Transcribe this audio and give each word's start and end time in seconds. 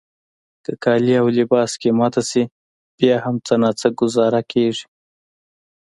که 0.63 0.71
کالي 0.83 1.15
او 1.21 1.27
لباس 1.39 1.71
قیمته 1.81 2.21
شي 2.29 2.43
بیا 2.97 3.15
هم 3.23 3.35
څه 3.45 3.53
ناڅه 3.61 3.87
ګوزاره 3.99 4.41
کیږي. 4.51 4.85